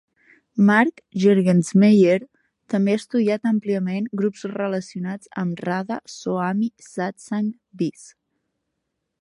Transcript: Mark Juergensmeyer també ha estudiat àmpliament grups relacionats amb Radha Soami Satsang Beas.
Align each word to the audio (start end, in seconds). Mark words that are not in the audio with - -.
Mark 0.67 1.01
Juergensmeyer 1.23 2.15
també 2.75 2.95
ha 2.95 3.01
estudiat 3.01 3.45
àmpliament 3.51 4.09
grups 4.23 4.49
relacionats 4.55 5.33
amb 5.45 5.65
Radha 5.69 5.99
Soami 6.15 6.73
Satsang 6.89 7.53
Beas. 7.83 8.09